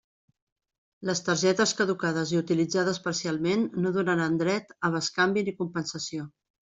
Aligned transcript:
Les 1.09 1.19
targetes 1.27 1.73
caducades 1.81 2.33
i 2.35 2.39
utilitzades 2.43 3.01
parcialment 3.09 3.67
no 3.85 3.93
donaran 3.99 4.41
dret 4.45 4.75
a 4.89 4.93
bescanvi 4.97 5.45
ni 5.51 5.55
compensació. 5.61 6.27